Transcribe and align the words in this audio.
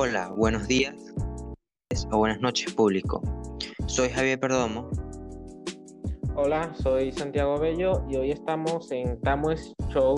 Hola, 0.00 0.28
buenos 0.28 0.68
días 0.68 0.94
o 2.12 2.18
buenas 2.18 2.40
noches 2.40 2.72
público. 2.72 3.20
Soy 3.86 4.08
Javier 4.08 4.38
Perdomo. 4.38 4.88
Hola, 6.36 6.72
soy 6.76 7.10
Santiago 7.10 7.58
Bello 7.58 8.04
y 8.08 8.14
hoy 8.14 8.30
estamos 8.30 8.92
en 8.92 9.20
Tamues 9.22 9.74
Show, 9.88 10.14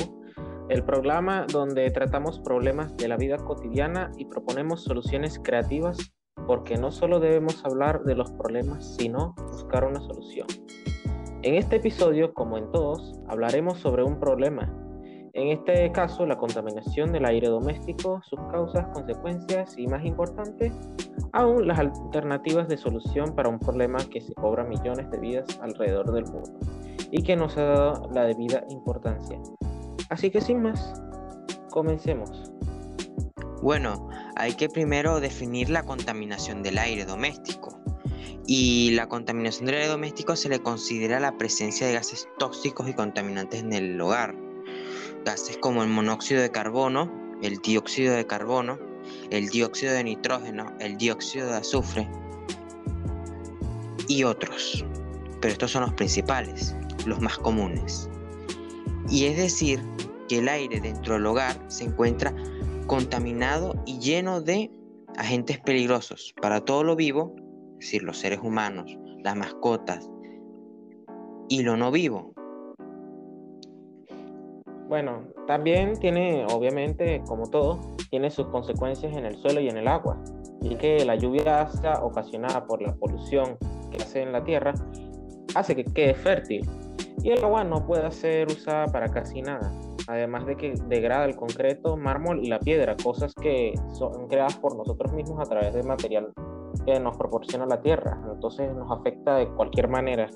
el 0.69 0.85
programa 0.85 1.47
donde 1.51 1.91
tratamos 1.93 2.41
problemas 2.41 2.95
de 2.99 3.09
la 3.09 3.17
vida 3.17 3.39
cotidiana 3.39 4.13
y 4.19 4.27
proponemos 4.27 4.85
soluciones 4.85 5.41
creativas 5.43 5.97
porque 6.47 6.77
no 6.77 6.93
solo 6.93 7.19
debemos 7.19 7.65
hablar 7.65 8.05
de 8.05 8.17
los 8.17 8.31
problemas, 8.33 8.97
sino 8.99 9.35
buscar 9.51 9.85
una 9.85 10.03
solución. 10.03 10.47
En 11.41 11.55
este 11.55 11.77
episodio, 11.77 12.35
como 12.35 12.59
en 12.59 12.71
todos, 12.71 13.19
hablaremos 13.29 13.79
sobre 13.79 14.03
un 14.03 14.21
problema 14.21 14.80
en 15.41 15.49
este 15.49 15.91
caso, 15.93 16.27
la 16.27 16.37
contaminación 16.37 17.13
del 17.13 17.25
aire 17.25 17.49
doméstico, 17.49 18.21
sus 18.29 18.39
causas, 18.51 18.87
consecuencias 18.93 19.75
y, 19.79 19.87
más 19.87 20.05
importante, 20.05 20.71
aún 21.33 21.67
las 21.67 21.79
alternativas 21.79 22.69
de 22.69 22.77
solución 22.77 23.35
para 23.35 23.49
un 23.49 23.59
problema 23.59 23.99
que 24.11 24.21
se 24.21 24.35
cobra 24.35 24.65
millones 24.65 25.11
de 25.11 25.19
vidas 25.19 25.59
alrededor 25.63 26.13
del 26.13 26.25
mundo 26.27 26.51
y 27.11 27.23
que 27.23 27.37
nos 27.37 27.57
ha 27.57 27.63
dado 27.63 28.11
la 28.13 28.25
debida 28.25 28.65
importancia. 28.69 29.39
Así 30.11 30.31
que 30.31 30.41
sin 30.41 30.63
más, 30.63 31.01
comencemos. 31.71 32.53
Bueno, 33.63 34.09
hay 34.37 34.55
que 34.55 34.69
primero 34.69 35.21
definir 35.21 35.71
la 35.71 35.85
contaminación 35.85 36.63
del 36.63 36.79
aire 36.79 37.05
doméstico. 37.05 37.79
Y 38.47 38.91
la 38.93 39.09
contaminación 39.09 39.67
del 39.67 39.77
aire 39.77 39.89
doméstico 39.89 40.35
se 40.35 40.49
le 40.49 40.61
considera 40.61 41.21
la 41.21 41.39
presencia 41.39 41.87
de 41.87 41.93
gases 41.93 42.29
tóxicos 42.39 42.89
y 42.89 42.95
contaminantes 42.95 43.61
en 43.61 43.73
el 43.73 44.01
hogar 44.01 44.50
gases 45.25 45.57
como 45.59 45.83
el 45.83 45.89
monóxido 45.89 46.43
de 46.43 46.51
carbono, 46.51 47.11
el 47.43 47.59
dióxido 47.59 48.15
de 48.15 48.27
carbono, 48.27 48.79
el 49.31 49.49
dióxido 49.49 49.93
de 49.93 50.05
nitrógeno, 50.05 50.73
el 50.81 50.97
dióxido 50.97 51.49
de 51.49 51.57
azufre 51.57 52.09
y 54.09 54.25
otros. 54.25 54.85
Pero 55.41 55.53
estos 55.53 55.71
son 55.71 55.83
los 55.83 55.95
principales, 55.95 56.75
los 57.07 57.21
más 57.21 57.39
comunes. 57.39 58.09
Y 59.09 59.25
es 59.27 59.37
decir, 59.37 59.81
que 60.29 60.39
el 60.39 60.49
aire 60.49 60.81
dentro 60.81 61.15
del 61.15 61.27
hogar 61.27 61.57
se 61.69 61.85
encuentra 61.85 62.33
contaminado 62.87 63.83
y 63.85 63.99
lleno 63.99 64.41
de 64.41 64.71
agentes 65.17 65.59
peligrosos 65.59 66.35
para 66.41 66.61
todo 66.65 66.85
lo 66.85 66.95
vivo, 66.95 67.35
es 67.73 67.87
decir, 67.87 68.03
los 68.05 68.19
seres 68.19 68.41
humanos, 68.41 68.97
las 69.25 69.35
mascotas 69.37 70.09
y 71.49 71.63
lo 71.63 71.77
no 71.77 71.91
vivo, 71.91 72.33
bueno, 74.91 75.23
también 75.47 75.97
tiene, 76.01 76.45
obviamente, 76.53 77.23
como 77.29 77.49
todo, 77.49 77.79
tiene 78.11 78.29
sus 78.29 78.49
consecuencias 78.49 79.17
en 79.17 79.25
el 79.25 79.37
suelo 79.37 79.61
y 79.61 79.69
en 79.69 79.77
el 79.77 79.87
agua. 79.87 80.21
Y 80.61 80.75
que 80.75 81.05
la 81.05 81.15
lluvia 81.15 81.63
ácida 81.63 82.05
ocasionada 82.05 82.67
por 82.67 82.83
la 82.83 82.93
polución 82.97 83.57
que 83.93 84.03
hace 84.03 84.23
en 84.23 84.33
la 84.33 84.43
tierra 84.43 84.75
hace 85.55 85.77
que 85.77 85.85
quede 85.85 86.15
fértil. 86.15 86.69
Y 87.23 87.31
el 87.31 87.45
agua 87.45 87.63
no 87.63 87.87
puede 87.87 88.11
ser 88.11 88.49
usada 88.49 88.87
para 88.87 89.09
casi 89.09 89.43
nada. 89.43 89.73
Además 90.09 90.45
de 90.45 90.57
que 90.57 90.75
degrada 90.89 91.25
el 91.25 91.37
concreto, 91.37 91.97
mármol 91.97 92.45
y 92.45 92.49
la 92.49 92.59
piedra, 92.59 92.97
cosas 92.97 93.33
que 93.37 93.73
son 93.93 94.27
creadas 94.27 94.57
por 94.57 94.77
nosotros 94.77 95.13
mismos 95.13 95.39
a 95.39 95.49
través 95.49 95.73
del 95.73 95.87
material 95.87 96.33
que 96.85 96.99
nos 96.99 97.17
proporciona 97.17 97.65
la 97.65 97.81
tierra. 97.81 98.21
Entonces 98.29 98.75
nos 98.75 98.91
afecta 98.91 99.37
de 99.37 99.47
cualquier 99.51 99.87
manera. 99.87 100.29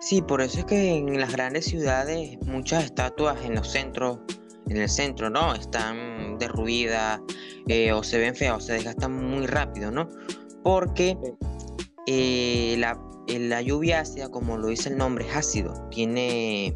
Sí, 0.00 0.22
por 0.22 0.40
eso 0.40 0.60
es 0.60 0.64
que 0.64 0.96
en 0.96 1.20
las 1.20 1.30
grandes 1.30 1.66
ciudades 1.66 2.38
muchas 2.46 2.84
estatuas 2.84 3.44
en 3.44 3.54
los 3.54 3.70
centros, 3.70 4.20
en 4.66 4.78
el 4.78 4.88
centro, 4.88 5.28
¿no? 5.28 5.54
Están 5.54 6.38
derruidas 6.38 7.20
eh, 7.68 7.92
o 7.92 8.02
se 8.02 8.16
ven 8.16 8.34
feas 8.34 8.56
o 8.56 8.60
se 8.60 8.72
desgastan 8.72 9.12
muy 9.12 9.46
rápido, 9.46 9.90
¿no? 9.90 10.08
Porque 10.64 11.18
eh, 12.06 12.76
la, 12.78 12.98
la 13.28 13.60
lluvia 13.60 14.00
ácida, 14.00 14.30
como 14.30 14.56
lo 14.56 14.68
dice 14.68 14.88
el 14.88 14.96
nombre, 14.96 15.28
es 15.28 15.36
ácido. 15.36 15.74
Tiene 15.90 16.74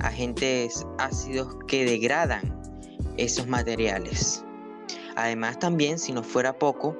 agentes 0.00 0.84
ácidos 0.98 1.58
que 1.68 1.84
degradan 1.84 2.60
esos 3.18 3.46
materiales. 3.46 4.44
Además 5.14 5.60
también, 5.60 6.00
si 6.00 6.10
no 6.10 6.24
fuera 6.24 6.58
poco, 6.58 6.96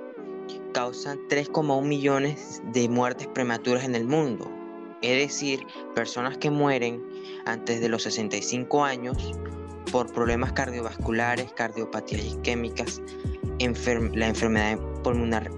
causan 0.72 1.18
3,1 1.28 1.82
millones 1.82 2.62
de 2.72 2.88
muertes 2.88 3.26
prematuras 3.26 3.82
en 3.82 3.96
el 3.96 4.04
mundo 4.04 4.57
es 5.02 5.28
decir, 5.28 5.66
personas 5.94 6.38
que 6.38 6.50
mueren 6.50 7.02
antes 7.46 7.80
de 7.80 7.88
los 7.88 8.02
65 8.02 8.84
años 8.84 9.32
por 9.92 10.12
problemas 10.12 10.52
cardiovasculares, 10.52 11.52
cardiopatías 11.52 12.24
isquémicas, 12.24 13.00
la 13.58 14.26
enfermedad 14.26 14.78
pulmonar 15.02 15.50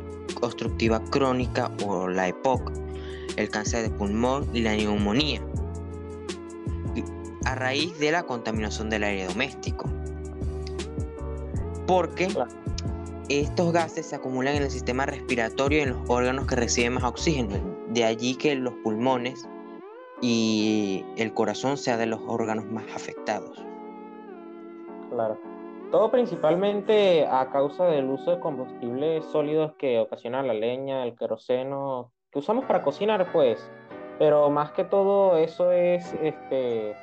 obstructiva 0.43 1.03
crónica 1.11 1.71
o 1.85 2.09
la 2.09 2.29
EPOC, 2.29 2.73
el 3.37 3.49
cáncer 3.51 3.83
de 3.83 3.91
pulmón 3.91 4.49
y 4.53 4.61
la 4.61 4.77
neumonía, 4.77 5.43
a 7.45 7.55
raíz 7.55 7.99
de 7.99 8.13
la 8.13 8.23
contaminación 8.25 8.91
del 8.91 9.05
aire 9.05 9.27
doméstico. 9.27 9.91
Porque 11.87 12.29
estos 13.29 13.73
gases 13.73 14.07
se 14.07 14.17
acumulan 14.17 14.55
en 14.57 14.63
el 14.63 14.71
sistema 14.71 15.07
respiratorio 15.07 15.79
y 15.79 15.83
en 15.83 15.91
los 15.91 16.09
órganos 16.09 16.47
que 16.47 16.57
reciben 16.57 16.95
más 16.95 17.05
oxígeno. 17.05 17.80
De 17.91 18.05
allí 18.05 18.35
que 18.37 18.55
los 18.55 18.75
pulmones 18.83 19.49
y 20.21 21.05
el 21.17 21.33
corazón 21.33 21.77
sean 21.77 21.99
de 21.99 22.07
los 22.07 22.21
órganos 22.27 22.65
más 22.67 22.85
afectados. 22.95 23.63
Claro. 25.11 25.39
Todo 25.91 26.11
principalmente 26.11 27.27
a 27.27 27.51
causa 27.51 27.87
del 27.87 28.09
uso 28.09 28.31
de 28.31 28.41
combustibles 28.41 29.25
sólidos 29.27 29.75
que 29.77 29.99
ocasiona 29.99 30.43
la 30.43 30.55
leña, 30.55 31.05
el 31.05 31.17
queroseno, 31.17 32.13
que 32.31 32.39
usamos 32.39 32.65
para 32.67 32.83
cocinar, 32.83 33.33
pues. 33.33 33.69
Pero 34.19 34.51
más 34.51 34.71
que 34.73 34.85
todo 34.85 35.37
eso 35.37 35.73
es 35.73 36.15
este, 36.23 36.95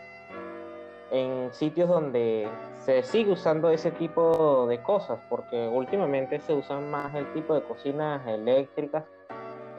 en 1.12 1.52
sitios 1.52 1.90
donde 1.90 2.48
se 2.86 3.04
sigue 3.04 3.32
usando 3.32 3.70
ese 3.70 3.92
tipo 3.92 4.66
de 4.68 4.82
cosas, 4.82 5.20
porque 5.30 5.68
últimamente 5.68 6.40
se 6.40 6.54
usan 6.54 6.90
más 6.90 7.14
el 7.16 7.32
tipo 7.34 7.54
de 7.54 7.64
cocinas 7.64 8.26
eléctricas, 8.26 9.04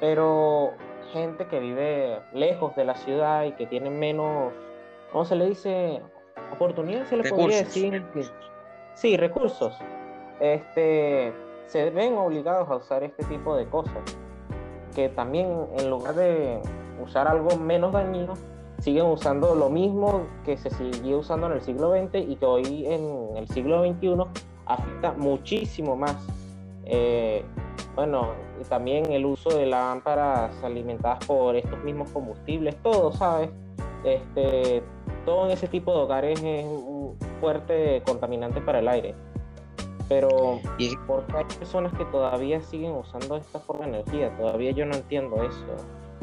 pero 0.00 0.72
gente 1.12 1.46
que 1.46 1.58
vive 1.58 2.20
lejos 2.32 2.74
de 2.76 2.84
la 2.84 2.94
ciudad 2.94 3.44
y 3.44 3.52
que 3.52 3.66
tiene 3.66 3.91
menos, 3.91 4.52
¿cómo 5.12 5.24
se 5.24 5.36
le 5.36 5.46
dice? 5.46 6.02
Oportunidades, 6.52 7.08
se 7.08 7.16
le 7.16 7.28
podría 7.28 7.58
decir. 7.58 8.02
sí, 8.94 9.16
recursos. 9.16 9.76
Este, 10.41 11.32
se 11.66 11.91
ven 11.91 12.16
obligados 12.16 12.69
a 12.70 12.76
usar 12.76 13.02
este 13.02 13.24
tipo 13.24 13.56
de 13.56 13.66
cosas, 13.69 14.16
que 14.94 15.08
también 15.08 15.66
en 15.78 15.91
lugar 15.91 16.14
de 16.14 16.60
usar 17.02 17.28
algo 17.28 17.56
menos 17.56 17.92
dañino, 17.92 18.34
siguen 18.78 19.06
usando 19.06 19.54
lo 19.54 19.69
mismo 19.69 20.22
que 20.44 20.56
se 20.56 20.70
siguió 20.70 21.19
usando 21.19 21.46
en 21.46 21.54
el 21.54 21.60
siglo 21.62 21.92
XX 21.92 22.28
y 22.28 22.36
que 22.36 22.46
hoy 22.46 22.86
en 22.86 23.36
el 23.36 23.48
siglo 23.48 23.84
XXI 23.84 24.16
afecta 24.66 25.12
muchísimo 25.12 25.96
más. 25.96 26.16
Eh, 26.84 27.44
bueno, 27.94 28.28
y 28.60 28.64
también 28.64 29.10
el 29.12 29.26
uso 29.26 29.50
de 29.50 29.66
lámparas 29.66 30.52
alimentadas 30.62 31.24
por 31.26 31.56
estos 31.56 31.82
mismos 31.84 32.10
combustibles, 32.10 32.76
todo, 32.82 33.12
¿sabes? 33.12 33.50
Este, 34.04 34.82
todo 35.24 35.46
en 35.46 35.52
ese 35.52 35.69
tipo 35.69 35.92
de 35.92 35.98
hogares 35.98 36.42
es 36.42 36.64
un 36.64 37.16
fuerte 37.41 38.02
contaminante 38.04 38.60
para 38.60 38.78
el 38.78 38.88
aire. 38.88 39.14
Pero, 40.08 40.60
¿por 41.06 41.26
qué 41.26 41.36
hay 41.36 41.44
personas 41.44 41.92
que 41.92 42.04
todavía 42.06 42.62
siguen 42.62 42.92
usando 42.92 43.36
esta 43.36 43.58
forma 43.58 43.86
de 43.86 44.00
energía? 44.00 44.34
Todavía 44.38 44.70
yo 44.70 44.86
no 44.86 44.94
entiendo 44.94 45.42
eso. 45.42 45.66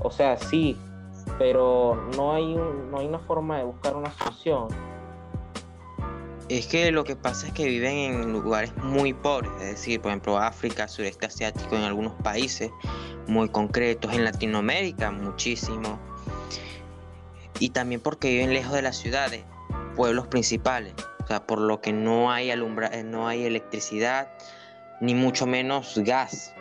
O 0.01 0.09
sea, 0.09 0.37
sí, 0.37 0.75
pero 1.37 1.95
no 2.17 2.33
hay, 2.33 2.55
no 2.55 2.97
hay 2.97 3.05
una 3.05 3.19
forma 3.19 3.57
de 3.57 3.63
buscar 3.63 3.95
una 3.95 4.11
solución. 4.11 4.69
Es 6.47 6.67
que 6.67 6.91
lo 6.91 7.03
que 7.03 7.15
pasa 7.15 7.47
es 7.47 7.53
que 7.53 7.65
viven 7.65 7.95
en 7.95 8.31
lugares 8.31 8.75
muy 8.77 9.13
pobres, 9.13 9.51
es 9.61 9.71
decir, 9.71 9.99
por 9.99 10.11
ejemplo, 10.11 10.37
África, 10.37 10.87
sureste 10.87 11.25
asiático, 11.25 11.75
en 11.75 11.81
algunos 11.81 12.13
países 12.21 12.69
muy 13.25 13.49
concretos, 13.49 14.13
en 14.13 14.23
Latinoamérica 14.23 15.09
muchísimo, 15.09 15.99
y 17.59 17.69
también 17.69 17.99
porque 17.99 18.29
viven 18.29 18.53
lejos 18.53 18.73
de 18.73 18.83
las 18.83 18.97
ciudades, 18.97 19.43
pueblos 19.95 20.27
principales, 20.27 20.93
o 21.23 21.27
sea, 21.27 21.47
por 21.47 21.59
lo 21.59 21.81
que 21.81 21.91
no 21.91 22.31
hay 22.31 22.51
alumbra 22.51 22.91
no 23.03 23.27
hay 23.27 23.45
electricidad, 23.45 24.31
ni 25.01 25.15
mucho 25.15 25.47
menos 25.47 25.97
gas, 25.97 26.53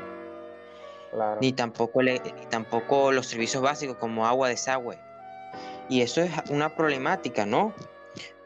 ni 1.42 1.52
tampoco, 1.52 2.00
tampoco 2.48 3.12
los 3.12 3.26
servicios 3.26 3.62
básicos 3.62 3.98
como 3.98 4.26
agua, 4.26 4.48
desagüe. 4.48 4.98
Y 5.90 6.00
eso 6.00 6.22
es 6.22 6.32
una 6.48 6.74
problemática, 6.74 7.44
¿no? 7.44 7.74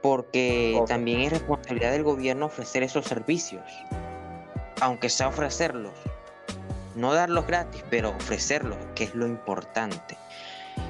Porque 0.02 0.80
también 0.86 1.22
es 1.22 1.32
responsabilidad 1.32 1.92
del 1.92 2.04
gobierno 2.04 2.46
ofrecer 2.46 2.82
esos 2.82 3.04
servicios, 3.04 3.64
aunque 4.80 5.08
sea 5.08 5.28
ofrecerlos. 5.28 5.94
No 6.94 7.14
darlos 7.14 7.46
gratis, 7.46 7.84
pero 7.90 8.10
ofrecerlos, 8.10 8.78
que 8.94 9.04
es 9.04 9.14
lo 9.14 9.26
importante. 9.26 10.16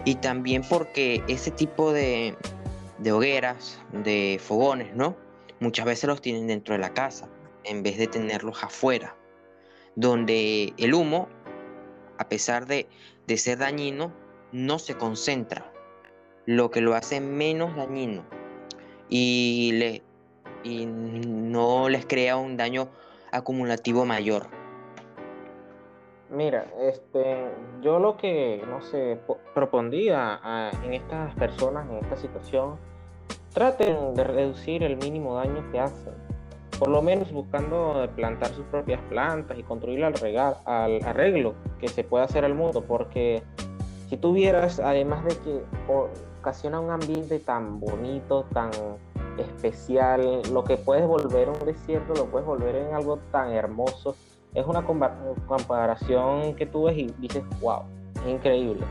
Y 0.04 0.16
también 0.16 0.62
porque 0.68 1.22
ese 1.28 1.50
tipo 1.50 1.92
de, 1.92 2.36
de 2.98 3.12
hogueras, 3.12 3.80
de 3.92 4.40
fogones, 4.42 4.94
¿no? 4.94 5.16
Muchas 5.60 5.86
veces 5.86 6.08
los 6.08 6.20
tienen 6.20 6.46
dentro 6.46 6.74
de 6.74 6.78
la 6.78 6.92
casa 6.94 7.28
en 7.64 7.82
vez 7.82 7.98
de 7.98 8.06
tenerlos 8.06 8.62
afuera, 8.62 9.16
donde 9.96 10.72
el 10.76 10.94
humo, 10.94 11.28
a 12.18 12.28
pesar 12.28 12.66
de, 12.66 12.88
de 13.26 13.36
ser 13.36 13.58
dañino, 13.58 14.12
no 14.52 14.78
se 14.78 14.96
concentra, 14.96 15.72
lo 16.46 16.70
que 16.70 16.80
lo 16.80 16.94
hace 16.94 17.20
menos 17.20 17.76
dañino 17.76 18.24
y, 19.08 19.72
le, 19.74 20.02
y 20.62 20.86
no 20.86 21.88
les 21.88 22.06
crea 22.06 22.36
un 22.36 22.56
daño 22.56 22.88
acumulativo 23.30 24.04
mayor. 24.04 24.46
Mira, 26.30 26.66
este, 26.80 27.46
yo 27.80 27.98
lo 27.98 28.18
que, 28.18 28.62
no 28.68 28.82
sé, 28.82 29.18
propondría 29.54 30.38
en 30.84 30.92
estas 30.92 31.34
personas, 31.36 31.88
en 31.88 31.96
esta 31.98 32.16
situación, 32.16 32.76
traten 33.54 34.14
de 34.14 34.24
reducir 34.24 34.82
el 34.82 34.98
mínimo 34.98 35.36
daño 35.36 35.64
que 35.72 35.80
hacen, 35.80 36.12
por 36.78 36.88
lo 36.88 37.00
menos 37.00 37.32
buscando 37.32 38.06
plantar 38.14 38.48
sus 38.50 38.66
propias 38.66 39.00
plantas 39.08 39.58
y 39.58 39.62
construir 39.62 40.04
al, 40.04 40.14
al 40.66 41.02
arreglo 41.02 41.54
que 41.80 41.88
se 41.88 42.04
pueda 42.04 42.24
hacer 42.24 42.44
al 42.44 42.54
mundo, 42.54 42.84
porque 42.86 43.42
si 44.08 44.18
tuvieras, 44.18 44.80
además 44.80 45.24
de 45.24 45.36
que 45.38 45.62
ocasiona 46.38 46.80
un 46.80 46.90
ambiente 46.90 47.38
tan 47.38 47.80
bonito, 47.80 48.44
tan 48.52 48.70
especial, 49.38 50.42
lo 50.52 50.64
que 50.64 50.76
puedes 50.76 51.06
volver 51.06 51.48
un 51.48 51.64
desierto, 51.64 52.14
lo 52.14 52.26
puedes 52.26 52.46
volver 52.46 52.76
en 52.76 52.94
algo 52.94 53.18
tan 53.30 53.52
hermoso 53.52 54.14
es 54.54 54.66
una 54.66 54.84
comparación 54.84 56.54
que 56.54 56.66
tú 56.66 56.84
ves 56.84 56.98
y 56.98 57.14
dices, 57.18 57.44
wow, 57.60 57.82
es 58.24 58.28
increíble. 58.28 58.84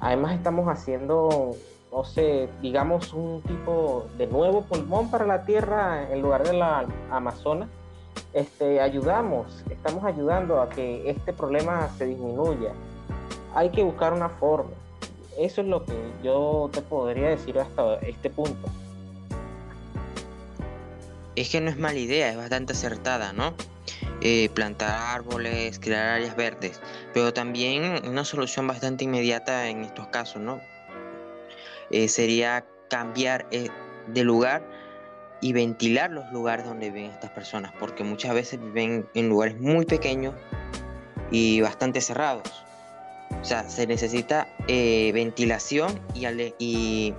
Además 0.00 0.34
estamos 0.34 0.68
haciendo, 0.68 1.52
no 1.92 2.04
sé, 2.04 2.48
digamos 2.60 3.12
un 3.12 3.40
tipo 3.42 4.06
de 4.18 4.26
nuevo 4.26 4.62
pulmón 4.62 5.10
para 5.10 5.26
la 5.26 5.42
Tierra 5.44 6.10
en 6.10 6.22
lugar 6.22 6.46
de 6.46 6.54
la 6.54 6.86
Amazonas. 7.10 7.68
Este, 8.32 8.80
ayudamos, 8.80 9.64
estamos 9.70 10.04
ayudando 10.04 10.60
a 10.60 10.68
que 10.68 11.08
este 11.08 11.32
problema 11.32 11.88
se 11.96 12.06
disminuya. 12.06 12.72
Hay 13.54 13.70
que 13.70 13.82
buscar 13.82 14.12
una 14.12 14.28
forma. 14.28 14.72
Eso 15.38 15.60
es 15.60 15.66
lo 15.66 15.84
que 15.84 15.92
yo 16.22 16.70
te 16.72 16.80
podría 16.80 17.28
decir 17.28 17.58
hasta 17.58 17.96
este 17.96 18.30
punto. 18.30 18.68
Es 21.34 21.50
que 21.50 21.60
no 21.60 21.68
es 21.68 21.76
mala 21.76 21.98
idea, 21.98 22.30
es 22.30 22.36
bastante 22.36 22.72
acertada, 22.72 23.34
¿no? 23.34 23.52
Eh, 24.22 24.48
plantar 24.54 24.98
árboles, 25.14 25.78
crear 25.78 26.16
áreas 26.16 26.34
verdes, 26.34 26.80
pero 27.12 27.34
también 27.34 28.08
una 28.08 28.24
solución 28.24 28.66
bastante 28.66 29.04
inmediata 29.04 29.68
en 29.68 29.82
estos 29.82 30.06
casos, 30.08 30.40
¿no? 30.40 30.60
Eh, 31.90 32.08
sería 32.08 32.64
cambiar 32.88 33.46
eh, 33.50 33.68
de 34.08 34.24
lugar 34.24 34.66
y 35.42 35.52
ventilar 35.52 36.10
los 36.10 36.32
lugares 36.32 36.64
donde 36.64 36.90
viven 36.90 37.10
estas 37.10 37.30
personas, 37.30 37.72
porque 37.78 38.02
muchas 38.02 38.32
veces 38.32 38.58
viven 38.58 39.06
en 39.12 39.28
lugares 39.28 39.60
muy 39.60 39.84
pequeños 39.84 40.34
y 41.30 41.60
bastante 41.60 42.00
cerrados. 42.00 42.65
O 43.40 43.44
sea, 43.44 43.68
se 43.68 43.86
necesita 43.86 44.48
ventilación 44.66 46.00
y, 46.14 46.26
y 46.58 47.14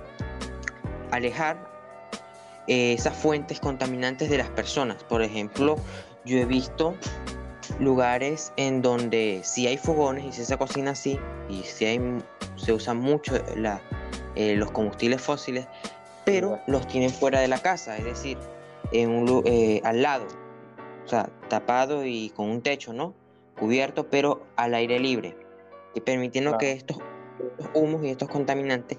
alejar 1.10 1.68
esas 2.66 3.16
fuentes 3.16 3.60
contaminantes 3.60 4.28
de 4.28 4.38
las 4.38 4.48
personas. 4.50 5.02
Por 5.04 5.22
ejemplo, 5.22 5.76
yo 6.24 6.38
he 6.38 6.44
visto 6.44 6.94
lugares 7.80 8.52
en 8.56 8.82
donde 8.82 9.40
si 9.44 9.66
hay 9.66 9.76
fogones 9.76 10.24
y 10.24 10.32
si 10.32 10.44
se 10.44 10.56
cocina 10.56 10.92
así 10.92 11.18
y 11.48 11.62
si 11.62 11.86
hay, 11.86 12.00
se 12.56 12.72
usan 12.72 12.98
mucho 12.98 13.34
eh, 14.34 14.54
los 14.56 14.70
combustibles 14.70 15.20
fósiles, 15.20 15.66
pero 16.24 16.60
los 16.66 16.86
tienen 16.86 17.10
fuera 17.10 17.40
de 17.40 17.48
la 17.48 17.58
casa, 17.58 17.96
es 17.96 18.04
decir, 18.04 18.38
en 18.92 19.10
un, 19.10 19.42
eh, 19.46 19.80
al 19.84 20.02
lado, 20.02 20.26
o 21.04 21.08
sea, 21.08 21.30
tapado 21.48 22.04
y 22.04 22.30
con 22.30 22.50
un 22.50 22.62
techo, 22.62 22.92
¿no? 22.92 23.14
Cubierto, 23.58 24.08
pero 24.08 24.46
al 24.56 24.74
aire 24.74 25.00
libre, 25.00 25.36
y 25.98 26.00
permitiendo 26.00 26.56
que 26.58 26.72
estos 26.72 26.98
humos 27.74 28.04
y 28.04 28.10
estos 28.10 28.28
contaminantes 28.28 28.98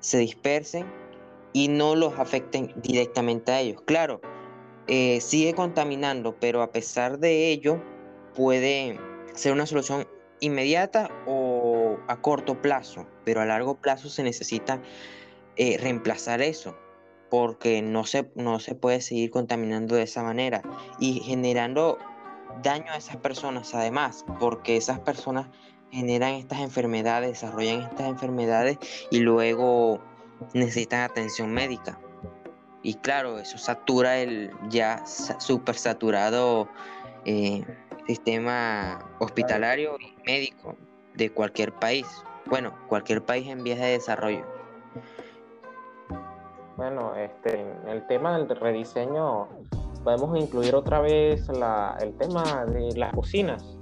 se 0.00 0.18
dispersen 0.18 0.86
y 1.52 1.68
no 1.68 1.96
los 1.96 2.18
afecten 2.18 2.72
directamente 2.76 3.52
a 3.52 3.60
ellos. 3.60 3.82
Claro, 3.86 4.20
eh, 4.86 5.20
sigue 5.20 5.54
contaminando, 5.54 6.36
pero 6.38 6.62
a 6.62 6.70
pesar 6.70 7.18
de 7.18 7.50
ello 7.50 7.82
puede 8.34 9.00
ser 9.34 9.52
una 9.52 9.66
solución 9.66 10.06
inmediata 10.40 11.10
o 11.26 11.96
a 12.08 12.20
corto 12.20 12.60
plazo, 12.60 13.06
pero 13.24 13.40
a 13.40 13.46
largo 13.46 13.80
plazo 13.80 14.08
se 14.08 14.22
necesita 14.22 14.80
eh, 15.56 15.78
reemplazar 15.78 16.42
eso, 16.42 16.76
porque 17.30 17.82
no 17.82 18.04
se, 18.04 18.30
no 18.34 18.60
se 18.60 18.74
puede 18.74 19.00
seguir 19.00 19.30
contaminando 19.30 19.96
de 19.96 20.02
esa 20.02 20.22
manera 20.22 20.62
y 21.00 21.20
generando 21.20 21.98
daño 22.62 22.92
a 22.92 22.96
esas 22.96 23.16
personas 23.16 23.74
además, 23.74 24.24
porque 24.38 24.76
esas 24.76 25.00
personas 25.00 25.48
generan 25.96 26.34
estas 26.34 26.60
enfermedades, 26.60 27.30
desarrollan 27.30 27.80
estas 27.80 28.06
enfermedades 28.06 28.78
y 29.10 29.20
luego 29.20 29.98
necesitan 30.52 31.00
atención 31.00 31.52
médica. 31.52 31.98
Y 32.82 32.94
claro, 32.94 33.38
eso 33.38 33.56
satura 33.56 34.18
el 34.18 34.50
ya 34.68 35.04
súper 35.06 35.74
saturado 35.74 36.68
eh, 37.24 37.64
sistema 38.06 38.98
hospitalario 39.18 39.96
y 39.98 40.14
médico 40.26 40.76
de 41.14 41.30
cualquier 41.30 41.72
país. 41.72 42.06
Bueno, 42.44 42.74
cualquier 42.88 43.24
país 43.24 43.48
en 43.48 43.64
vías 43.64 43.80
de 43.80 43.86
desarrollo. 43.86 44.44
Bueno, 46.76 47.16
este, 47.16 47.64
el 47.88 48.06
tema 48.06 48.38
del 48.38 48.48
rediseño, 48.48 49.48
podemos 50.04 50.38
incluir 50.38 50.74
otra 50.74 51.00
vez 51.00 51.48
el 51.48 52.14
tema 52.18 52.66
de 52.66 52.94
las 52.96 53.14
cocinas. 53.14 53.75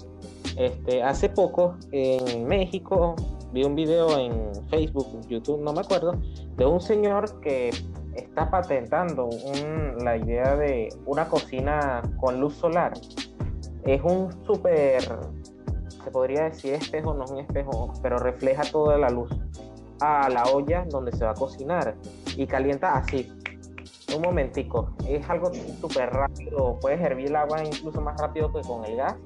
Este, 0.56 1.02
hace 1.02 1.28
poco 1.28 1.76
en 1.90 2.46
México 2.46 3.16
vi 3.52 3.64
un 3.64 3.74
video 3.74 4.18
en 4.18 4.52
Facebook, 4.68 5.20
YouTube, 5.28 5.60
no 5.60 5.72
me 5.72 5.80
acuerdo, 5.80 6.12
de 6.56 6.66
un 6.66 6.80
señor 6.80 7.40
que 7.40 7.70
está 8.14 8.50
patentando 8.50 9.28
la 10.02 10.16
idea 10.16 10.56
de 10.56 10.88
una 11.06 11.28
cocina 11.28 12.02
con 12.20 12.40
luz 12.40 12.54
solar. 12.54 12.92
Es 13.84 14.02
un 14.02 14.32
súper, 14.44 15.02
se 16.04 16.10
podría 16.10 16.44
decir 16.44 16.74
espejo, 16.74 17.14
no 17.14 17.24
es 17.24 17.30
un 17.30 17.40
espejo, 17.40 17.92
pero 18.02 18.18
refleja 18.18 18.62
toda 18.70 18.98
la 18.98 19.10
luz 19.10 19.30
a 20.00 20.28
la 20.28 20.44
olla 20.44 20.84
donde 20.88 21.12
se 21.12 21.24
va 21.24 21.32
a 21.32 21.34
cocinar 21.34 21.96
y 22.36 22.46
calienta 22.46 22.94
así. 22.94 23.32
Un 24.14 24.22
momentico, 24.22 24.94
es 25.08 25.28
algo 25.28 25.52
súper 25.80 26.10
rápido, 26.10 26.78
puedes 26.80 27.00
hervir 27.00 27.28
el 27.28 27.36
agua 27.36 27.64
incluso 27.64 28.00
más 28.00 28.20
rápido 28.20 28.52
que 28.52 28.60
con 28.62 28.84
el 28.84 28.96
gas 28.96 29.16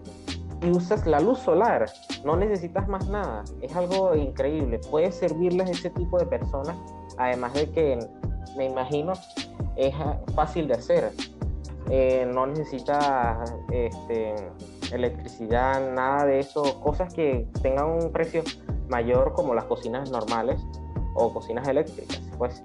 y 0.62 0.70
usas 0.70 1.06
la 1.06 1.20
luz 1.20 1.38
solar, 1.38 1.86
no 2.24 2.36
necesitas 2.36 2.88
más 2.88 3.08
nada, 3.08 3.44
es 3.62 3.74
algo 3.77 4.15
increíble, 4.17 4.81
puedes 4.91 5.15
servirles 5.15 5.69
a 5.69 5.72
ese 5.72 5.91
tipo 5.91 6.19
de 6.19 6.27
personas, 6.27 6.77
además 7.17 7.55
de 7.55 7.70
que 7.70 7.98
me 8.56 8.67
imagino, 8.67 9.12
es 9.77 9.94
fácil 10.34 10.69
de 10.69 10.74
hacer. 10.74 11.12
Eh, 11.91 12.31
no 12.34 12.46
necesita 12.46 13.43
este, 13.70 14.34
electricidad, 14.93 15.94
nada 15.94 16.27
de 16.27 16.41
eso, 16.41 16.81
cosas 16.81 17.15
que 17.15 17.48
tengan 17.62 17.88
un 17.88 18.12
precio 18.12 18.43
mayor 18.88 19.32
como 19.32 19.55
las 19.55 19.65
cocinas 19.65 20.10
normales 20.10 20.60
o 21.15 21.32
cocinas 21.32 21.67
eléctricas. 21.67 22.20
Pues 22.36 22.62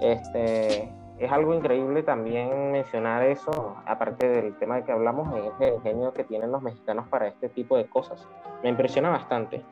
este, 0.00 0.92
es 1.18 1.32
algo 1.32 1.54
increíble 1.54 2.02
también 2.02 2.72
mencionar 2.72 3.22
eso, 3.24 3.76
aparte 3.86 4.28
del 4.28 4.54
tema 4.58 4.76
de 4.76 4.84
que 4.84 4.92
hablamos, 4.92 5.34
es 5.38 5.52
el 5.60 5.74
ingenio 5.74 6.12
que 6.12 6.24
tienen 6.24 6.52
los 6.52 6.62
mexicanos 6.62 7.08
para 7.08 7.28
este 7.28 7.48
tipo 7.48 7.76
de 7.76 7.86
cosas. 7.86 8.26
Me 8.62 8.68
impresiona 8.68 9.08
bastante. 9.08 9.62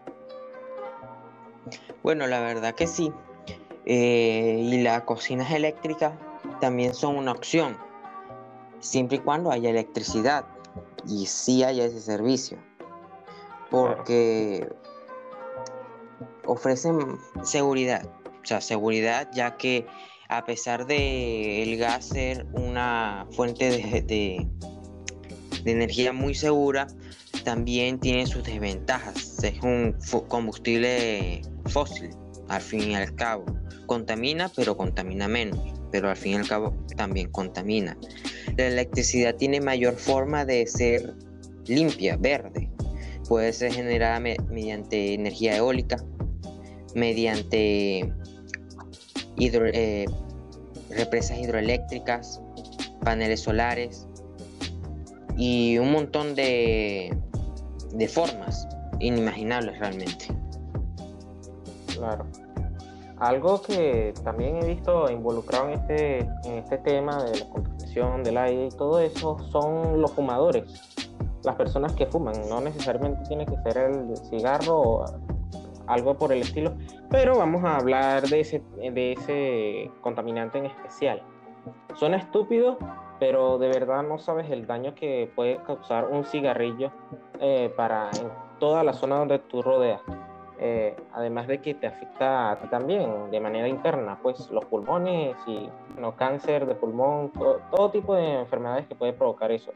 Bueno, 2.02 2.26
la 2.26 2.40
verdad 2.40 2.74
que 2.74 2.86
sí. 2.86 3.12
Eh, 3.86 4.60
y 4.62 4.82
las 4.82 5.02
cocinas 5.02 5.50
eléctricas 5.50 6.12
también 6.60 6.94
son 6.94 7.16
una 7.16 7.32
opción, 7.32 7.76
siempre 8.78 9.18
y 9.18 9.20
cuando 9.20 9.50
haya 9.50 9.68
electricidad 9.68 10.46
y 11.06 11.26
sí 11.26 11.62
haya 11.62 11.84
ese 11.84 12.00
servicio, 12.00 12.56
porque 13.70 14.66
ofrecen 16.46 17.18
seguridad, 17.42 18.06
o 18.42 18.46
sea, 18.46 18.62
seguridad 18.62 19.28
ya 19.32 19.58
que 19.58 19.86
a 20.37 20.45
pesar 20.45 20.87
de 20.87 21.62
el 21.62 21.76
gas 21.76 22.07
ser 22.07 22.47
una 22.53 23.26
fuente 23.33 23.71
de, 23.71 24.03
de, 24.03 25.71
energía 25.71 26.12
muy 26.12 26.35
segura, 26.35 26.87
también 27.45 27.99
tiene 27.99 28.26
sus 28.26 28.45
desventajas, 28.45 29.43
es 29.43 29.61
un 29.62 29.97
combustible 30.29 31.43
fósil 31.67 32.11
al 32.49 32.61
fin 32.61 32.91
y 32.91 32.95
al 32.95 33.14
cabo. 33.14 33.45
Contamina, 33.87 34.50
pero 34.55 34.76
contamina 34.76 35.29
menos, 35.29 35.61
pero 35.91 36.09
al 36.09 36.17
fin 36.17 36.33
y 36.33 36.37
al 36.37 36.49
cabo 36.49 36.75
también 36.97 37.31
contamina. 37.31 37.97
La 38.57 38.67
electricidad 38.67 39.35
tiene 39.37 39.61
mayor 39.61 39.95
forma 39.97 40.45
de 40.45 40.67
ser 40.67 41.14
limpia, 41.67 42.17
verde. 42.17 42.71
Puede 43.29 43.53
ser 43.53 43.73
generada 43.73 44.21
mediante 44.21 45.14
energía 45.14 45.57
eólica, 45.57 46.03
mediante 46.95 48.12
eh, 49.38 50.07
represas 50.96 51.38
hidroeléctricas, 51.38 52.40
paneles 53.02 53.40
solares, 53.40 54.06
y 55.36 55.78
un 55.78 55.92
montón 55.92 56.34
de, 56.34 57.16
de 57.92 58.08
formas 58.08 58.68
inimaginables 59.00 59.78
realmente. 59.78 60.26
Claro. 61.96 62.26
Algo 63.18 63.62
que 63.62 64.12
también 64.24 64.56
he 64.56 64.66
visto 64.66 65.10
involucrado 65.10 65.68
en 65.68 65.74
este, 65.74 66.18
en 66.18 66.58
este 66.58 66.78
tema 66.78 67.22
de 67.24 67.38
la 67.38 67.48
contaminación 67.48 68.24
del 68.24 68.36
aire 68.38 68.66
y 68.66 68.68
todo 68.70 68.98
eso 69.00 69.38
son 69.50 70.00
los 70.00 70.12
fumadores, 70.12 70.64
las 71.44 71.54
personas 71.54 71.92
que 71.92 72.06
fuman. 72.06 72.34
No 72.48 72.60
necesariamente 72.60 73.22
tiene 73.28 73.46
que 73.46 73.56
ser 73.62 73.78
el 73.78 74.16
cigarro 74.30 74.80
o 74.80 75.04
algo 75.86 76.16
por 76.16 76.32
el 76.32 76.42
estilo, 76.42 76.74
pero 77.14 77.38
vamos 77.38 77.62
a 77.62 77.76
hablar 77.76 78.25
de 78.25 78.40
ese, 78.40 78.61
de 78.76 79.12
ese 79.12 79.88
contaminante 80.00 80.59
en 80.59 80.66
especial. 80.66 81.23
Suena 81.94 82.16
estúpido, 82.16 82.76
pero 83.21 83.56
de 83.59 83.68
verdad 83.68 84.02
no 84.02 84.18
sabes 84.18 84.50
el 84.50 84.66
daño 84.66 84.97
que 84.97 85.30
puede 85.37 85.59
causar 85.59 86.09
un 86.09 86.25
cigarrillo 86.25 86.90
eh, 87.38 87.73
para 87.76 88.11
en 88.21 88.28
toda 88.59 88.83
la 88.83 88.92
zona 88.92 89.16
donde 89.16 89.38
tú 89.38 89.62
rodeas. 89.62 90.00
Eh, 90.59 90.97
además 91.12 91.47
de 91.47 91.61
que 91.61 91.75
te 91.75 91.87
afecta 91.87 92.50
a 92.50 92.59
ti 92.59 92.66
también 92.66 93.30
de 93.30 93.38
manera 93.38 93.68
interna, 93.68 94.18
pues 94.21 94.50
los 94.50 94.64
pulmones 94.64 95.37
y 95.47 95.68
no 95.97 96.16
cáncer 96.16 96.66
de 96.66 96.75
pulmón, 96.75 97.30
todo, 97.71 97.90
tipo 97.90 98.16
de 98.16 98.40
enfermedades 98.40 98.88
que 98.88 98.97
puede 98.97 99.12
provocar 99.12 99.52
eso. 99.52 99.73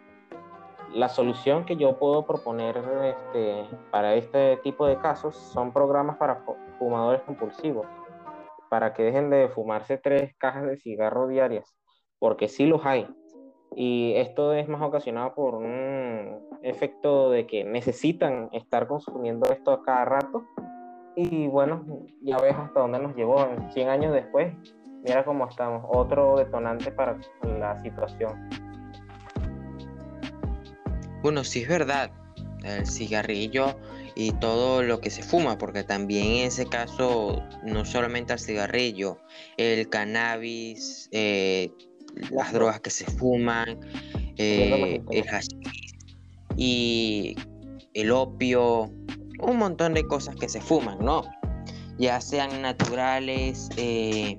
La 0.94 1.08
solución 1.08 1.64
que 1.64 1.76
yo 1.76 1.98
puedo 1.98 2.26
proponer 2.26 2.76
este, 3.04 3.64
para 3.90 4.14
este 4.14 4.56
tipo 4.58 4.86
de 4.86 4.96
casos 4.98 5.36
son 5.36 5.72
programas 5.72 6.16
para 6.16 6.44
fumadores 6.78 7.22
compulsivos, 7.22 7.86
para 8.70 8.94
que 8.94 9.02
dejen 9.02 9.30
de 9.30 9.48
fumarse 9.48 9.98
tres 9.98 10.34
cajas 10.38 10.64
de 10.64 10.78
cigarro 10.78 11.28
diarias, 11.28 11.78
porque 12.18 12.48
sí 12.48 12.66
los 12.66 12.84
hay. 12.86 13.06
Y 13.76 14.14
esto 14.16 14.54
es 14.54 14.68
más 14.68 14.80
ocasionado 14.82 15.34
por 15.34 15.54
un 15.54 16.40
efecto 16.62 17.30
de 17.30 17.46
que 17.46 17.64
necesitan 17.64 18.48
estar 18.52 18.88
consumiendo 18.88 19.50
esto 19.52 19.72
a 19.72 19.82
cada 19.82 20.04
rato 20.04 20.44
y 21.20 21.48
bueno, 21.48 21.84
ya 22.22 22.38
ves 22.38 22.54
hasta 22.54 22.78
dónde 22.78 23.00
nos 23.00 23.16
llevó. 23.16 23.44
100 23.70 23.88
años 23.88 24.12
después, 24.12 24.54
mira 25.02 25.24
cómo 25.24 25.48
estamos. 25.48 25.84
Otro 25.88 26.36
detonante 26.36 26.92
para 26.92 27.18
la 27.58 27.76
situación. 27.82 28.67
Bueno, 31.22 31.44
sí 31.44 31.62
es 31.62 31.68
verdad. 31.68 32.10
El 32.64 32.86
cigarrillo 32.86 33.78
y 34.14 34.32
todo 34.32 34.82
lo 34.82 35.00
que 35.00 35.10
se 35.10 35.22
fuma, 35.22 35.58
porque 35.58 35.84
también 35.84 36.26
en 36.26 36.46
ese 36.48 36.66
caso, 36.66 37.42
no 37.64 37.84
solamente 37.84 38.32
el 38.32 38.38
cigarrillo, 38.40 39.20
el 39.56 39.88
cannabis, 39.88 41.08
eh, 41.12 41.70
las 42.30 42.52
drogas 42.52 42.80
que 42.80 42.90
se 42.90 43.04
fuman, 43.04 43.78
eh, 44.36 45.00
el 45.10 45.24
hashish 45.24 45.94
y 46.56 47.36
el 47.94 48.10
opio, 48.10 48.90
un 49.40 49.56
montón 49.56 49.94
de 49.94 50.04
cosas 50.04 50.34
que 50.36 50.48
se 50.48 50.60
fuman, 50.60 50.98
¿no? 50.98 51.22
Ya 51.98 52.20
sean 52.20 52.62
naturales, 52.62 53.68
eh, 53.76 54.36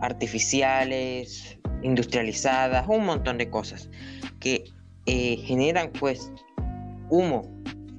artificiales, 0.00 1.58
industrializadas, 1.82 2.86
un 2.88 3.04
montón 3.04 3.38
de 3.38 3.50
cosas 3.50 3.90
que 4.40 4.64
eh, 5.06 5.36
generan 5.38 5.90
pues 5.98 6.32
humo, 7.10 7.42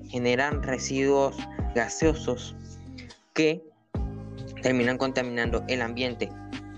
generan 0.07 0.63
residuos 0.63 1.35
gaseosos 1.73 2.55
que 3.33 3.63
terminan 4.61 4.97
contaminando 4.97 5.63
el 5.67 5.81
ambiente 5.81 6.29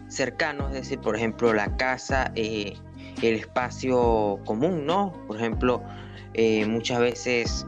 cercano, 0.07 0.67
es 0.69 0.74
decir, 0.74 1.00
por 1.00 1.15
ejemplo, 1.15 1.53
la 1.53 1.75
casa, 1.77 2.31
eh, 2.36 2.74
el 3.22 3.36
espacio 3.36 4.39
común, 4.46 4.86
¿no? 4.86 5.13
Por 5.27 5.38
ejemplo, 5.38 5.84
muchas 6.67 7.00
veces 7.00 7.65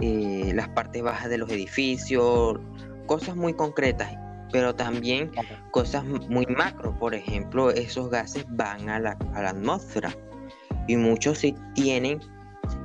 eh, 0.00 0.52
las 0.54 0.68
partes 0.68 1.02
bajas 1.02 1.30
de 1.30 1.38
los 1.38 1.48
edificios, 1.50 2.58
cosas 3.06 3.36
muy 3.36 3.54
concretas, 3.54 4.12
pero 4.50 4.74
también 4.74 5.30
cosas 5.70 6.04
muy 6.04 6.46
macro. 6.46 6.98
Por 6.98 7.14
ejemplo, 7.14 7.70
esos 7.70 8.10
gases 8.10 8.44
van 8.48 8.88
a 8.88 8.98
la, 8.98 9.16
atmósfera 9.34 10.14
y 10.86 10.96
muchos 10.96 11.38
sí 11.38 11.54
tienen 11.74 12.20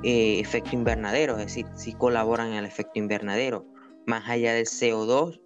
eh, 0.04 0.40
efecto 0.40 0.72
invernadero, 0.74 1.38
es 1.38 1.48
decir, 1.48 1.66
sí 1.76 1.94
colaboran 1.94 2.50
en 2.50 2.56
el 2.56 2.66
efecto 2.66 3.00
invernadero, 3.00 3.66
más 4.06 4.28
allá 4.30 4.54
del 4.54 4.66
CO2, 4.66 5.40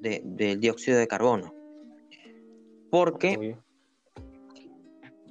del 0.00 0.60
dióxido 0.60 0.98
de 0.98 1.08
carbono. 1.08 1.54
Porque 2.90 3.56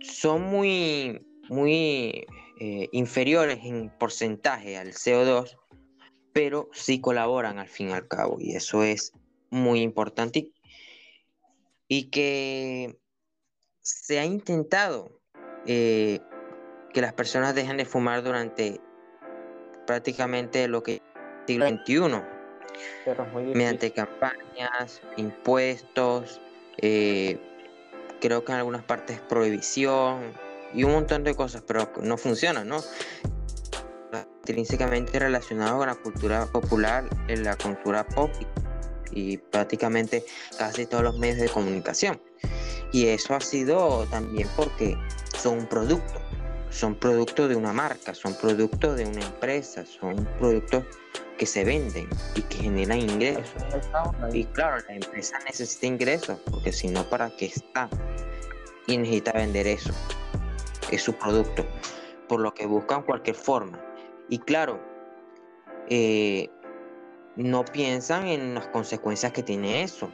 son 0.02 0.44
muy, 0.44 1.26
muy 1.50 2.26
eh, 2.60 2.90
inferiores 2.92 3.60
en 3.64 3.90
porcentaje 3.98 4.78
al 4.78 4.90
CO2 4.94 5.58
pero 6.38 6.70
sí 6.72 7.02
colaboran 7.02 7.58
al 7.58 7.68
fin 7.68 7.90
y 7.90 7.94
al 7.94 8.08
cabo, 8.08 8.38
y 8.40 8.56
eso 8.56 8.84
es 8.84 9.12
muy 9.50 9.82
importante. 9.82 10.52
Y, 11.88 12.12
que 12.12 13.00
se 13.82 14.20
ha 14.20 14.26
intentado 14.26 15.20
eh, 15.66 16.20
que 16.98 17.02
las 17.02 17.14
personas 17.14 17.54
dejen 17.54 17.78
de 17.78 17.86
fumar 17.86 18.24
durante 18.24 18.82
prácticamente 19.86 20.68
lo 20.68 20.82
que 20.82 21.04
siglo 21.46 21.70
XXI, 21.70 22.24
mediante 23.54 23.92
campañas, 23.92 25.04
impuestos, 25.16 26.42
eh, 26.80 27.40
creo 28.20 28.44
que 28.44 28.52
en 28.52 28.58
algunas 28.58 28.82
partes 28.82 29.20
prohibición 29.20 30.34
y 30.74 30.86
un 30.86 30.94
montón 30.94 31.24
de 31.24 31.36
cosas, 31.36 31.62
pero 31.68 31.88
no 32.02 32.18
funciona, 32.18 32.64
¿no? 32.64 32.82
intrínsecamente 34.40 35.20
relacionado 35.20 35.78
con 35.78 35.88
la 35.90 35.96
cultura 35.96 36.48
popular, 36.48 37.08
en 37.28 37.44
la 37.44 37.56
cultura 37.58 38.08
pop 38.08 38.32
y 39.12 39.38
prácticamente 39.38 40.26
casi 40.58 40.88
todos 40.88 41.04
los 41.04 41.20
medios 41.20 41.38
de 41.38 41.50
comunicación. 41.50 42.20
Y 42.92 43.06
eso 43.06 43.36
ha 43.36 43.40
sido 43.40 44.08
también 44.10 44.48
porque 44.56 44.98
son 45.38 45.60
un 45.60 45.68
producto, 45.68 46.27
son 46.78 46.96
productos 46.96 47.50
de 47.50 47.56
una 47.56 47.74
marca, 47.74 48.14
son 48.14 48.36
productos 48.36 48.98
de 48.98 49.06
una 49.06 49.26
empresa, 49.26 49.86
son 49.86 50.28
productos 50.40 50.84
que 51.38 51.46
se 51.46 51.64
venden 51.64 52.08
y 52.36 52.42
que 52.44 52.58
generan 52.58 53.00
ingresos. 53.00 53.64
Y 54.32 54.46
claro, 54.46 54.84
la 54.88 54.96
empresa 54.96 55.40
necesita 55.46 55.88
ingresos, 55.88 56.40
porque 56.50 56.72
si 56.72 56.88
no, 56.88 57.04
¿para 57.10 57.30
qué 57.36 57.48
está? 57.48 57.90
Y 58.86 58.98
necesita 58.98 59.32
vender 59.32 59.66
eso, 59.66 59.92
es 60.92 61.02
su 61.02 61.14
producto, 61.14 61.66
por 62.28 62.42
lo 62.42 62.54
que 62.54 62.68
buscan 62.68 63.02
cualquier 63.02 63.36
forma 63.36 63.82
y 64.30 64.40
claro, 64.40 64.80
eh, 65.90 66.50
no 67.36 67.64
piensan 67.66 68.28
en 68.28 68.56
las 68.56 68.68
consecuencias 68.68 69.32
que 69.32 69.44
tiene 69.44 69.84
eso. 69.84 70.12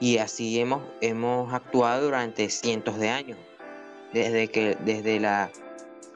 Y 0.00 0.18
así 0.18 0.58
hemos, 0.58 0.82
hemos 1.00 1.52
actuado 1.54 2.04
durante 2.04 2.50
cientos 2.50 2.98
de 2.98 3.08
años, 3.08 3.38
desde, 4.12 4.48
que, 4.48 4.76
desde 4.84 5.20
la, 5.20 5.50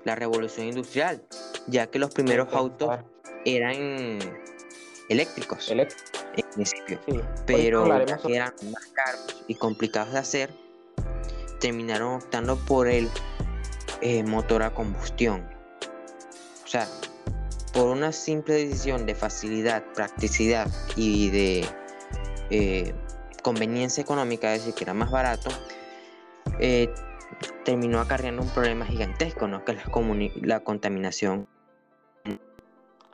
revolución 0.04 0.66
industrial, 0.68 1.22
ya 1.66 1.88
que 1.88 1.98
los 1.98 2.12
primeros 2.12 2.52
autos 2.52 3.00
eran 3.44 4.18
eléctricos 5.08 5.68
en 5.70 5.88
principio, 6.54 7.00
pero 7.44 7.86
eran 8.28 8.52
más 8.70 8.86
caros 8.92 9.44
y 9.48 9.54
complicados 9.56 10.12
de 10.12 10.18
hacer, 10.18 10.50
terminaron 11.60 12.14
optando 12.14 12.56
por 12.56 12.88
el 12.88 13.08
eh, 14.00 14.22
motor 14.22 14.62
a 14.62 14.70
combustión. 14.70 15.48
O 16.64 16.68
sea, 16.68 16.86
por 17.72 17.88
una 17.88 18.12
simple 18.12 18.54
decisión 18.54 19.06
de 19.06 19.14
facilidad, 19.14 19.84
practicidad 19.94 20.70
y 20.96 21.30
de 21.30 21.66
eh, 22.50 22.94
conveniencia 23.42 24.02
económica, 24.02 24.54
es 24.54 24.60
decir, 24.60 24.74
que 24.74 24.84
era 24.84 24.94
más 24.94 25.10
barato, 25.10 25.50
eh, 26.58 26.92
terminó 27.64 28.00
acarreando 28.00 28.42
un 28.42 28.48
problema 28.50 28.84
gigantesco, 28.86 29.48
¿no? 29.48 29.64
Que 29.64 29.72
es 29.72 29.78
la, 29.78 30.30
la 30.42 30.60
contaminación. 30.60 31.46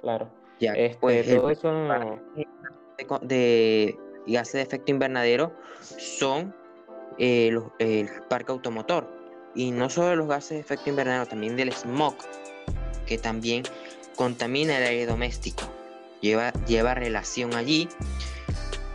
Claro. 0.00 0.28
Ya 0.60 0.72
este, 0.74 1.24
todo 1.36 1.50
eso... 1.50 2.18
de, 3.22 3.98
gases 4.26 4.52
de 4.54 4.62
efecto 4.62 4.92
invernadero 4.92 5.52
son 5.98 6.54
eh, 7.18 7.56
el 7.78 8.08
parque 8.28 8.52
automotor. 8.52 9.08
Y 9.54 9.70
no 9.70 9.90
solo 9.90 10.16
los 10.16 10.28
gases 10.28 10.50
de 10.50 10.60
efecto 10.60 10.90
invernadero, 10.90 11.26
también 11.26 11.56
del 11.56 11.72
smog, 11.72 12.14
que 13.06 13.18
también 13.18 13.64
contamina 14.16 14.78
el 14.78 14.84
aire 14.84 15.06
doméstico. 15.06 15.64
Lleva, 16.20 16.52
lleva 16.66 16.94
relación 16.94 17.54
allí 17.54 17.88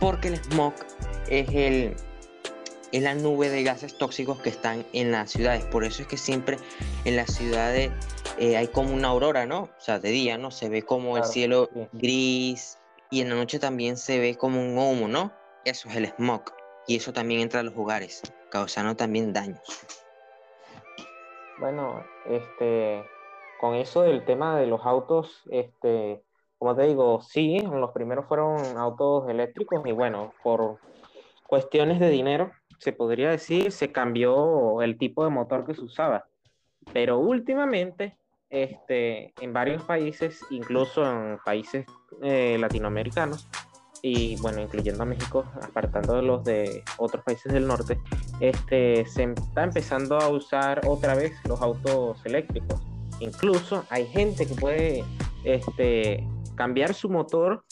porque 0.00 0.28
el 0.28 0.36
smog 0.36 0.74
es, 1.28 1.48
el, 1.50 1.94
es 2.92 3.02
la 3.02 3.14
nube 3.14 3.48
de 3.48 3.62
gases 3.62 3.96
tóxicos 3.98 4.38
que 4.38 4.48
están 4.48 4.84
en 4.92 5.12
las 5.12 5.30
ciudades. 5.30 5.64
Por 5.64 5.84
eso 5.84 6.02
es 6.02 6.08
que 6.08 6.16
siempre 6.16 6.58
en 7.04 7.16
las 7.16 7.34
ciudades 7.34 7.90
eh, 8.38 8.56
hay 8.56 8.68
como 8.68 8.94
una 8.94 9.08
aurora, 9.08 9.46
¿no? 9.46 9.62
O 9.62 9.80
sea, 9.80 9.98
de 9.98 10.10
día, 10.10 10.38
¿no? 10.38 10.50
Se 10.50 10.68
ve 10.68 10.82
como 10.82 11.16
el 11.16 11.24
cielo 11.24 11.68
gris 11.92 12.78
y 13.10 13.20
en 13.20 13.30
la 13.30 13.34
noche 13.36 13.58
también 13.58 13.96
se 13.96 14.18
ve 14.18 14.36
como 14.36 14.60
un 14.60 14.78
humo, 14.78 15.08
¿no? 15.08 15.32
Eso 15.64 15.88
es 15.88 15.96
el 15.96 16.06
smog. 16.06 16.42
Y 16.86 16.96
eso 16.96 17.12
también 17.12 17.40
entra 17.40 17.60
a 17.60 17.62
los 17.62 17.76
hogares, 17.76 18.22
causando 18.50 18.96
también 18.96 19.32
daños. 19.32 19.60
Bueno, 21.58 22.04
este, 22.26 23.04
con 23.60 23.74
eso 23.74 24.02
del 24.02 24.24
tema 24.24 24.58
de 24.58 24.66
los 24.66 24.86
autos, 24.86 25.42
este, 25.50 26.22
como 26.58 26.74
te 26.76 26.84
digo, 26.84 27.20
sí, 27.20 27.60
los 27.60 27.90
primeros 27.90 28.26
fueron 28.26 28.78
autos 28.78 29.28
eléctricos 29.28 29.82
y 29.84 29.92
bueno, 29.92 30.32
por 30.42 30.78
cuestiones 31.46 31.98
de 31.98 32.10
dinero, 32.10 32.52
se 32.78 32.92
podría 32.92 33.30
decir, 33.30 33.72
se 33.72 33.92
cambió 33.92 34.82
el 34.82 34.98
tipo 34.98 35.24
de 35.24 35.30
motor 35.30 35.64
que 35.66 35.74
se 35.74 35.82
usaba. 35.82 36.26
Pero 36.92 37.18
últimamente, 37.18 38.16
este, 38.50 39.34
en 39.40 39.52
varios 39.52 39.82
países, 39.82 40.40
incluso 40.50 41.04
en 41.04 41.38
países 41.44 41.86
eh, 42.22 42.56
latinoamericanos, 42.58 43.48
y 44.00 44.36
bueno, 44.40 44.60
incluyendo 44.60 45.02
a 45.02 45.06
México, 45.06 45.44
apartando 45.60 46.14
de 46.14 46.22
los 46.22 46.44
de 46.44 46.84
otros 46.98 47.24
países 47.24 47.52
del 47.52 47.66
norte, 47.66 47.98
este, 48.40 49.04
se 49.06 49.24
está 49.24 49.64
empezando 49.64 50.18
a 50.18 50.28
usar 50.28 50.82
otra 50.86 51.14
vez 51.14 51.32
los 51.48 51.60
autos 51.60 52.24
eléctricos. 52.24 52.80
Incluso 53.20 53.84
hay 53.90 54.06
gente 54.06 54.46
que 54.46 54.54
puede 54.54 55.04
este, 55.44 56.24
cambiar 56.54 56.94
su 56.94 57.08
motor 57.08 57.64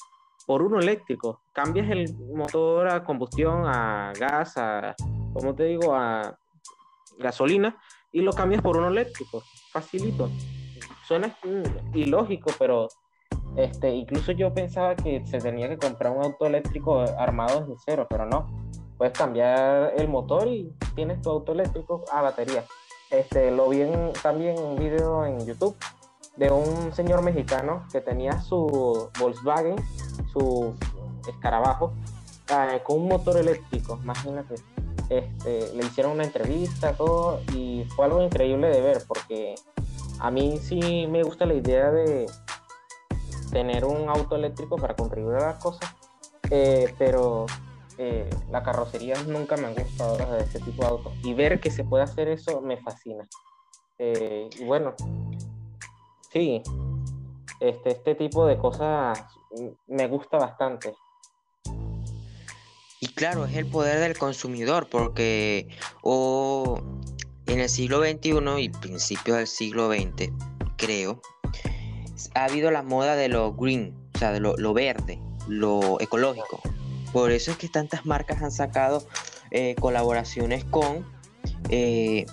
por 0.46 0.62
uno 0.62 0.78
eléctrico. 0.78 1.42
Cambias 1.52 1.90
el 1.90 2.16
motor 2.16 2.88
a 2.88 3.04
combustión, 3.04 3.64
a 3.66 4.12
gas, 4.18 4.56
a, 4.56 4.94
como 5.34 5.54
te 5.54 5.64
digo, 5.64 5.94
a 5.94 6.38
gasolina 7.18 7.76
y 8.12 8.20
lo 8.20 8.32
cambias 8.32 8.62
por 8.62 8.76
uno 8.76 8.88
eléctrico. 8.88 9.42
Facilito. 9.72 10.30
Suena 11.06 11.36
ilógico, 11.92 12.50
pero 12.58 12.88
este, 13.56 13.90
incluso 13.90 14.32
yo 14.32 14.54
pensaba 14.54 14.96
que 14.96 15.24
se 15.26 15.38
tenía 15.38 15.68
que 15.68 15.78
comprar 15.78 16.12
un 16.12 16.24
auto 16.24 16.46
eléctrico 16.46 17.00
armado 17.18 17.60
desde 17.60 17.74
cero, 17.84 18.06
pero 18.08 18.24
no. 18.24 18.46
Puedes 18.96 19.16
cambiar 19.16 19.92
el 19.96 20.08
motor 20.08 20.48
y 20.48 20.72
tienes 20.94 21.20
tu 21.20 21.30
auto 21.30 21.52
eléctrico 21.52 22.04
a 22.10 22.22
batería. 22.22 22.64
Este, 23.10 23.50
lo 23.50 23.68
vi 23.68 23.84
también 24.22 24.58
un 24.58 24.76
video 24.76 25.24
en 25.26 25.44
YouTube 25.46 25.76
de 26.36 26.50
un 26.50 26.92
señor 26.92 27.22
mexicano 27.22 27.86
que 27.90 28.00
tenía 28.00 28.40
su 28.40 29.10
Volkswagen, 29.18 29.76
su 30.32 30.74
escarabajo, 31.28 31.92
eh, 32.48 32.80
con 32.84 33.00
un 33.00 33.08
motor 33.08 33.36
eléctrico, 33.36 33.98
imagínate. 34.02 34.56
Este, 35.08 35.72
le 35.72 35.84
hicieron 35.84 36.12
una 36.12 36.24
entrevista, 36.24 36.92
todo, 36.94 37.40
y 37.54 37.84
fue 37.94 38.06
algo 38.06 38.22
increíble 38.22 38.68
de 38.68 38.80
ver, 38.80 39.02
porque 39.06 39.54
a 40.18 40.30
mí 40.30 40.58
sí 40.58 41.06
me 41.08 41.22
gusta 41.22 41.46
la 41.46 41.54
idea 41.54 41.90
de, 41.90 42.26
tener 43.50 43.84
un 43.84 44.08
auto 44.08 44.36
eléctrico 44.36 44.76
para 44.76 44.94
contribuir 44.94 45.36
a 45.36 45.46
las 45.52 45.62
cosas, 45.62 45.94
eh, 46.50 46.94
pero 46.98 47.46
eh, 47.98 48.28
la 48.50 48.62
carrocería 48.62 49.14
nunca 49.24 49.56
me 49.56 49.68
han 49.68 49.74
gustado 49.74 50.16
de 50.16 50.42
ese 50.42 50.60
tipo 50.60 50.82
de 50.82 50.88
autos. 50.88 51.14
Y 51.22 51.34
ver 51.34 51.60
que 51.60 51.70
se 51.70 51.84
puede 51.84 52.04
hacer 52.04 52.28
eso 52.28 52.60
me 52.60 52.76
fascina. 52.76 53.26
Eh, 53.98 54.50
y 54.58 54.64
bueno, 54.64 54.94
sí, 56.36 56.62
este, 57.60 57.90
este 57.90 58.14
tipo 58.14 58.46
de 58.46 58.58
cosas 58.58 59.24
me 59.86 60.06
gusta 60.06 60.36
bastante. 60.36 60.94
Y 63.00 63.08
claro, 63.08 63.46
es 63.46 63.56
el 63.56 63.66
poder 63.66 64.00
del 64.00 64.18
consumidor, 64.18 64.88
porque 64.90 65.68
o 66.02 66.80
en 67.46 67.60
el 67.60 67.68
siglo 67.68 68.00
XXI 68.00 68.38
y 68.58 68.68
principios 68.68 69.38
del 69.38 69.46
siglo 69.46 69.90
XX, 69.90 70.30
creo, 70.76 71.20
ha 72.34 72.44
habido 72.44 72.70
la 72.70 72.82
moda 72.82 73.16
de 73.16 73.28
lo 73.28 73.54
green, 73.54 73.94
o 74.14 74.18
sea, 74.18 74.32
de 74.32 74.40
lo, 74.40 74.74
verde, 74.74 75.20
lo 75.48 76.00
ecológico. 76.00 76.60
Por 77.12 77.30
eso 77.30 77.50
es 77.50 77.56
que 77.56 77.68
tantas 77.68 78.04
marcas 78.04 78.42
han 78.42 78.50
sacado 78.50 79.06
eh, 79.50 79.74
colaboraciones 79.80 80.64
con, 80.64 81.06
eh, 81.70 82.26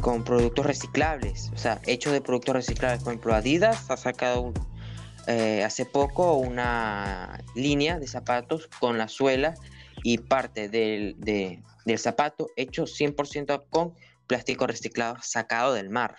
con 0.00 0.24
productos 0.24 0.66
reciclables, 0.66 1.50
o 1.54 1.58
sea, 1.58 1.80
hechos 1.86 2.12
de 2.12 2.20
productos 2.20 2.54
reciclables. 2.54 3.02
Por 3.02 3.12
ejemplo, 3.12 3.34
Adidas 3.34 3.90
ha 3.90 3.96
sacado 3.96 4.52
eh, 5.26 5.62
hace 5.64 5.84
poco 5.86 6.34
una 6.34 7.42
línea 7.54 7.98
de 7.98 8.06
zapatos 8.06 8.68
con 8.78 8.98
la 8.98 9.08
suela 9.08 9.54
y 10.02 10.18
parte 10.18 10.68
del, 10.68 11.16
del 11.18 11.98
zapato 11.98 12.48
hecho 12.56 12.84
100% 12.84 13.64
con 13.68 13.94
plástico 14.26 14.66
reciclado 14.66 15.16
sacado 15.22 15.74
del 15.74 15.90
mar. 15.90 16.16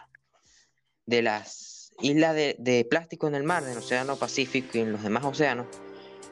De 1.06 1.22
las 1.22 1.72
isla 2.02 2.34
de, 2.34 2.88
plástico 2.90 3.28
en 3.28 3.36
el 3.36 3.44
mar, 3.44 3.64
en 3.64 3.70
el 3.70 3.78
Océano 3.78 4.16
Pacífico 4.16 4.78
y 4.78 4.82
en 4.82 4.92
los 4.92 5.04
demás 5.04 5.24
océanos, 5.24 5.68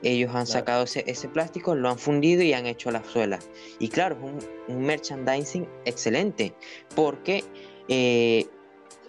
ellos 0.04 0.34
han 0.34 0.48
sacado 0.48 0.84
ese, 0.84 1.30
plástico, 1.30 1.76
lo 1.76 1.90
han 1.90 2.00
fundido 2.00 2.42
y 2.42 2.54
han 2.54 2.66
hecho 2.66 2.92
la 2.92 3.04
suela. 3.04 3.40
Y 3.80 3.90
claro, 3.90 4.18
es 4.18 4.46
un, 4.68 4.82
merchandising 4.82 5.68
excelente, 5.86 6.54
porque 6.96 7.44
eh, 7.88 8.48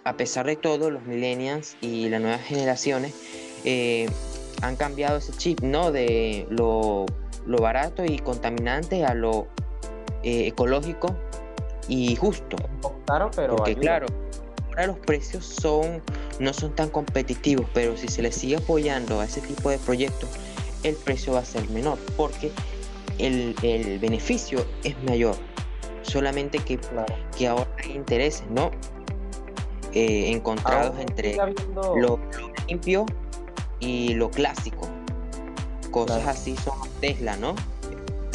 a 0.03 0.17
pesar 0.17 0.45
de 0.45 0.55
todo, 0.55 0.89
los 0.89 1.03
millennials 1.03 1.77
y 1.81 2.09
las 2.09 2.21
nuevas 2.21 2.41
generaciones 2.41 3.13
eh, 3.63 4.07
han 4.61 4.75
cambiado 4.75 5.17
ese 5.17 5.31
chip, 5.33 5.61
¿no? 5.61 5.91
De 5.91 6.47
lo, 6.49 7.05
barato 7.45 8.03
y 8.05 8.19
contaminante 8.19 9.05
a 9.05 9.13
lo 9.13 9.47
eh, 10.23 10.47
ecológico 10.47 11.15
y 11.87 12.15
justo. 12.15 12.57
Claro, 13.05 13.31
pero 13.35 13.55
porque, 13.55 13.75
claro, 13.75 14.07
ahora 14.69 14.87
los 14.87 14.99
precios 14.99 15.45
son 15.45 16.01
no 16.39 16.53
son 16.53 16.75
tan 16.75 16.89
competitivos, 16.89 17.67
pero 17.73 17.95
si 17.95 18.07
se 18.07 18.21
les 18.21 18.35
sigue 18.35 18.57
apoyando 18.57 19.19
a 19.19 19.25
ese 19.25 19.41
tipo 19.41 19.69
de 19.69 19.77
proyectos, 19.77 20.29
el 20.83 20.95
precio 20.95 21.33
va 21.33 21.39
a 21.39 21.45
ser 21.45 21.69
menor, 21.69 21.97
porque 22.17 22.51
el, 23.17 23.99
beneficio 23.99 24.65
es 24.83 24.95
mayor. 25.03 25.35
Solamente 26.01 26.59
que, 26.59 26.79
que 27.37 27.47
ahora 27.47 27.69
hay 27.83 27.91
intereses, 27.91 28.45
¿no? 28.49 28.71
Eh, 29.93 30.31
encontrados 30.31 30.97
entre 30.99 31.37
lo, 31.95 32.19
limpio 32.67 33.05
y 33.79 34.13
lo 34.13 34.31
clásico. 34.31 34.87
Cosas 35.91 36.25
así 36.27 36.55
son 36.57 36.77
Tesla, 37.01 37.35
¿no? 37.37 37.55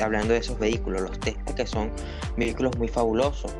Hablando 0.03 0.35
de 0.35 0.41
esos 0.41 0.59
vehículos, 0.59 1.01
los 1.01 1.19
Tesla 1.19 1.55
que 1.55 1.67
son 1.67 1.91
vehículos 2.37 2.77
muy 2.77 2.89
fabulosos 2.89 3.53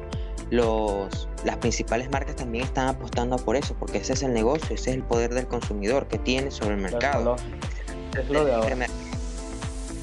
los, 0.51 1.29
las 1.45 1.57
principales 1.57 2.11
marcas 2.11 2.37
también 2.37 2.65
están 2.65 2.89
apostando 2.89 3.37
por 3.37 3.57
eso, 3.57 3.75
porque 3.79 3.99
ese 3.99 4.13
es 4.13 4.23
el 4.23 4.33
negocio, 4.33 4.75
ese 4.75 4.91
es 4.91 4.97
el 4.97 5.03
poder 5.03 5.35
del 5.35 5.47
consumidor 5.47 6.07
que 6.07 6.19
tiene 6.19 6.51
sobre 6.51 6.75
el 6.75 6.81
mercado. 6.81 7.37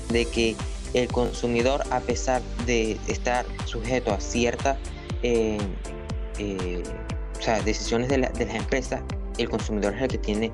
De, 0.10 0.26
que 0.26 0.56
el 0.94 1.08
consumidor, 1.08 1.84
a 1.90 2.00
pesar 2.00 2.42
de 2.66 3.00
estar 3.08 3.46
sujeto 3.66 4.14
a 4.14 4.20
ciertas 4.20 4.78
eh, 5.24 5.58
eh, 6.38 6.84
decisiones 7.66 8.10
de, 8.10 8.20
las 8.20 8.40
empresas, 8.40 9.02
el 9.38 9.50
consumidor 9.50 9.96
es 9.96 10.02
el 10.04 10.08
que 10.10 10.18
tiene 10.18 10.52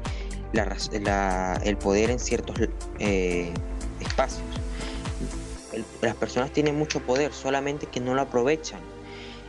el 1.64 1.78
poder 1.78 2.10
en 2.10 2.20
ciertos 2.20 2.56
eh, 3.00 3.52
espacios. 4.00 4.42
las 6.02 6.16
personas 6.16 6.52
tienen 6.52 6.78
mucho 6.78 7.00
poder, 7.02 7.34
solamente 7.34 7.86
que 7.86 8.00
no 8.00 8.16
lo 8.16 8.22
aprovechan. 8.22 8.80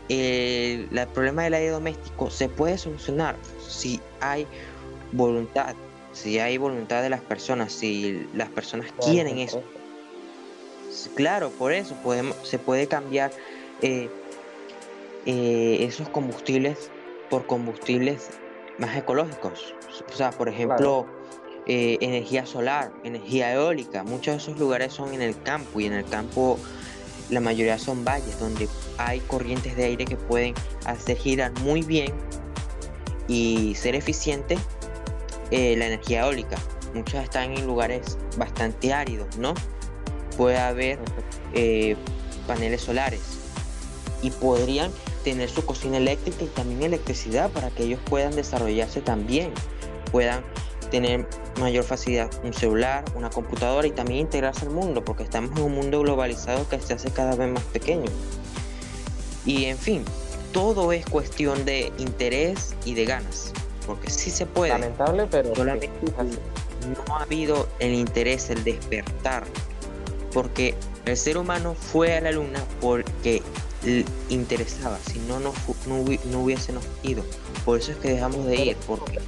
El, 0.09 0.89
problema 1.15 1.45
del 1.45 1.55
aire 1.55 1.71
doméstico 1.71 2.31
se 2.31 2.49
puede 2.49 2.77
solucionar 2.79 3.37
si 3.67 4.01
hay 4.21 4.47
voluntad, 5.13 5.75
si 6.21 6.39
hay 6.39 6.59
voluntad 6.59 7.03
de 7.03 7.09
las 7.09 7.23
personas, 7.23 7.73
si 7.73 8.27
las 8.35 8.49
personas 8.51 8.93
quieren 9.05 9.39
eso. 9.39 9.63
Claro, 11.15 11.51
por 11.51 11.73
eso 11.73 11.95
podemos, 12.03 12.37
se 12.43 12.59
puede 12.59 12.87
cambiar 12.87 13.31
eh, 13.81 14.11
eh, 15.25 15.79
esos 15.81 16.09
combustibles 16.11 16.91
por 17.31 17.47
combustibles 17.47 18.29
más 18.79 18.97
ecológicos. 18.97 19.75
O 20.13 20.17
sea, 20.17 20.31
por 20.31 20.49
ejemplo, 20.49 21.07
eh, 21.67 21.97
energía 22.01 22.45
solar, 22.45 22.93
energía 23.03 23.55
eólica. 23.55 24.03
Muchos 24.05 24.35
de 24.35 24.39
esos 24.39 24.59
lugares 24.59 24.93
son 24.93 25.15
en 25.15 25.23
el 25.23 25.41
campo 25.43 25.81
y 25.81 25.87
en 25.87 25.95
el 25.95 26.05
campo 26.05 26.59
la 27.31 27.41
mayoría 27.41 27.79
son 27.79 28.05
valles 28.05 28.39
donde 28.39 28.69
hay 28.99 29.21
corrientes 29.21 29.77
de 29.77 29.85
aire 29.85 30.05
que 30.05 30.17
pueden 30.17 30.55
hacer 30.85 31.17
girar 31.17 31.53
muy 31.61 31.83
bien 31.83 32.13
y 33.29 33.75
ser 33.77 33.95
eficiente 33.95 34.59
eh, 35.51 35.77
la 35.77 35.87
energía 35.87 36.21
eólica. 36.21 36.57
Muchas 36.95 37.25
están 37.25 37.53
en 37.57 37.67
lugares 37.67 38.19
bastante 38.37 38.93
áridos, 38.93 39.37
¿no? 39.37 39.55
Puede 40.37 40.59
haber 40.59 40.99
eh, 41.55 41.97
paneles 42.47 42.83
solares 42.83 43.21
y 44.23 44.31
podrían 44.31 44.91
tener 45.25 45.49
su 45.51 45.65
cocina 45.65 45.99
eléctrica 45.99 46.45
y 46.45 46.49
también 46.49 46.83
electricidad 46.83 47.51
para 47.51 47.71
que 47.71 47.85
ellos 47.85 48.01
puedan 48.07 48.35
desarrollarse 48.35 49.01
también, 49.01 49.53
puedan 50.11 50.45
tener 50.91 51.27
mayor 51.61 51.85
facilidad 51.85 52.31
un 52.43 52.53
celular, 52.53 53.05
una 53.15 53.31
computadora 53.31 53.87
y 53.87 53.93
también 53.93 54.21
integrarse 54.21 54.67
al 54.67 54.71
mundo, 54.71 55.05
porque 55.05 55.23
estamos 55.23 55.57
en 55.57 55.63
un 55.63 55.75
mundo 55.75 56.01
globalizado 56.01 56.69
que 56.69 56.81
se 56.81 56.95
hace 56.95 57.11
cada 57.11 57.37
vez 57.37 57.51
más 57.51 57.63
pequeño. 57.65 58.11
Y 59.47 59.67
en 59.67 59.79
fin, 59.79 60.05
todo 60.53 60.93
es 60.93 61.05
cuestión 61.07 61.65
de 61.65 61.93
interés 61.99 62.75
y 62.85 62.95
de 62.95 63.05
ganas, 63.05 63.53
porque 63.87 64.11
sí 64.11 64.31
se 64.31 64.47
puede. 64.47 64.73
Lamentable, 64.73 65.27
pero 65.31 65.55
solamente 65.55 65.91
no 67.07 67.17
ha 67.17 67.23
habido 67.23 67.69
el 67.79 67.95
interés, 67.95 68.51
el 68.51 68.65
despertar, 68.65 69.45
porque 70.33 70.75
el 71.05 71.17
ser 71.17 71.39
humano 71.39 71.75
fue 71.75 72.17
a 72.17 72.21
la 72.21 72.33
luna 72.33 72.63
porque 72.81 73.43
interesaba, 74.29 74.99
si 75.11 75.19
no, 75.21 75.41
no, 75.41 75.53
no, 75.87 76.41
hubiésemos 76.41 76.85
ido. 77.03 77.25
Por 77.65 77.79
eso 77.79 77.93
es 77.93 77.99
que 77.99 78.11
dejamos 78.11 78.47
de 78.47 78.57
ir, 78.57 78.77
porque 78.87 79.19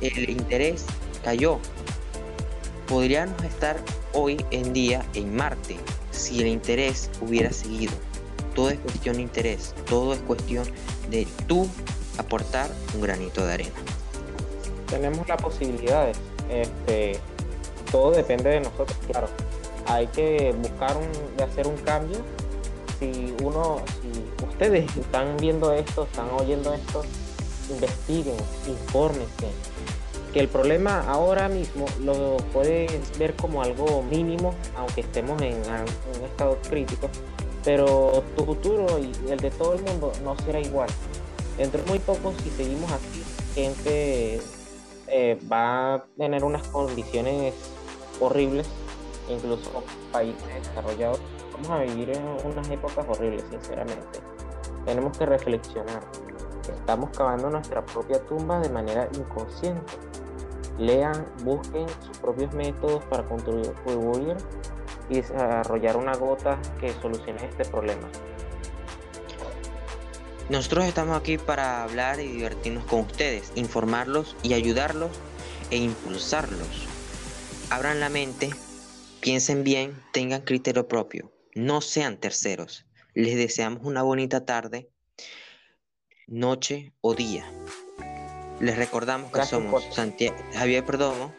el 0.00 0.30
interés 0.30 0.84
cayó. 1.24 1.58
Podríamos 2.86 3.42
estar 3.44 3.76
hoy 4.12 4.44
en 4.50 4.72
día 4.72 5.04
en 5.14 5.34
Marte 5.34 5.78
si 6.10 6.40
el 6.40 6.48
interés 6.48 7.10
hubiera 7.20 7.52
seguido. 7.52 7.92
Todo 8.54 8.68
es 8.68 8.78
cuestión 8.80 9.16
de 9.16 9.22
interés, 9.22 9.74
todo 9.86 10.12
es 10.12 10.20
cuestión 10.20 10.66
de 11.10 11.26
tú 11.46 11.66
aportar 12.18 12.70
un 12.94 13.00
granito 13.00 13.46
de 13.46 13.52
arena. 13.54 13.70
Tenemos 14.92 15.26
las 15.26 15.40
posibilidades, 15.40 16.18
este, 16.50 17.18
todo 17.90 18.10
depende 18.10 18.50
de 18.50 18.60
nosotros, 18.60 18.94
claro. 19.10 19.26
Hay 19.86 20.06
que 20.08 20.54
buscar 20.58 20.98
un, 20.98 21.08
de 21.34 21.44
hacer 21.44 21.66
un 21.66 21.78
cambio. 21.78 22.18
Si 22.98 23.34
uno, 23.42 23.80
si 24.02 24.44
ustedes 24.44 24.94
están 24.98 25.38
viendo 25.38 25.72
esto, 25.72 26.02
están 26.02 26.28
oyendo 26.38 26.74
esto, 26.74 27.02
investiguen, 27.70 28.36
infórmense. 28.68 29.48
Que 30.34 30.40
el 30.40 30.48
problema 30.48 31.00
ahora 31.08 31.48
mismo 31.48 31.86
lo 32.02 32.36
puedes 32.52 33.18
ver 33.18 33.34
como 33.34 33.62
algo 33.62 34.02
mínimo, 34.02 34.54
aunque 34.76 35.00
estemos 35.00 35.40
en 35.40 35.54
un 35.54 36.24
estado 36.26 36.58
crítico, 36.68 37.08
pero 37.64 38.22
tu 38.36 38.44
futuro 38.44 38.98
y 38.98 39.30
el 39.30 39.38
de 39.38 39.50
todo 39.50 39.72
el 39.72 39.82
mundo 39.84 40.12
no 40.22 40.36
será 40.44 40.60
igual. 40.60 40.90
Dentro 41.56 41.82
de 41.82 41.88
muy 41.88 41.98
poco, 41.98 42.34
si 42.42 42.50
seguimos 42.50 42.92
así, 42.92 43.24
gente 43.54 44.38
eh, 45.14 45.38
va 45.50 45.94
a 45.94 46.04
tener 46.16 46.42
unas 46.42 46.66
condiciones 46.68 47.54
horribles, 48.18 48.66
incluso 49.28 49.84
países 50.10 50.42
desarrollados. 50.54 51.20
Vamos 51.52 51.68
a 51.68 51.78
vivir 51.80 52.10
en 52.16 52.24
unas 52.46 52.68
épocas 52.70 53.04
horribles, 53.06 53.44
sinceramente. 53.50 54.20
Tenemos 54.86 55.18
que 55.18 55.26
reflexionar. 55.26 56.02
Estamos 56.66 57.10
cavando 57.10 57.50
nuestra 57.50 57.84
propia 57.84 58.24
tumba 58.24 58.60
de 58.60 58.70
manera 58.70 59.06
inconsciente. 59.14 59.92
Lean, 60.78 61.26
busquen 61.44 61.86
sus 62.00 62.16
propios 62.18 62.54
métodos 62.54 63.04
para 63.04 63.22
contribuir 63.28 64.38
y 65.10 65.16
desarrollar 65.16 65.98
una 65.98 66.14
gota 66.14 66.58
que 66.80 66.90
solucione 66.94 67.44
este 67.44 67.66
problema. 67.66 68.08
Nosotros 70.52 70.84
estamos 70.84 71.18
aquí 71.18 71.38
para 71.38 71.82
hablar 71.82 72.20
y 72.20 72.28
divertirnos 72.28 72.84
con 72.84 73.00
ustedes, 73.00 73.52
informarlos 73.54 74.36
y 74.42 74.52
ayudarlos 74.52 75.10
e 75.70 75.78
impulsarlos. 75.78 76.68
Abran 77.70 78.00
la 78.00 78.10
mente, 78.10 78.50
piensen 79.22 79.64
bien, 79.64 79.98
tengan 80.12 80.42
criterio 80.42 80.86
propio, 80.88 81.32
no 81.54 81.80
sean 81.80 82.18
terceros. 82.18 82.84
Les 83.14 83.34
deseamos 83.34 83.80
una 83.84 84.02
bonita 84.02 84.44
tarde, 84.44 84.90
noche 86.26 86.92
o 87.00 87.14
día. 87.14 87.50
Les 88.60 88.76
recordamos 88.76 89.32
que 89.32 89.46
somos 89.46 89.82
Javier 90.52 90.84
Perdomo 90.84 91.32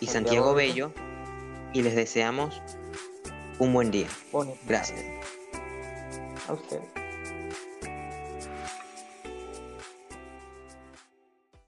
y 0.00 0.06
Santiago, 0.06 0.54
Bello 0.54 0.94
y 1.74 1.82
les 1.82 1.94
deseamos 1.94 2.62
un 3.58 3.74
buen 3.74 3.90
día. 3.90 4.08
Gracias. 4.66 5.04
A 6.46 6.52
usted. 6.52 7.03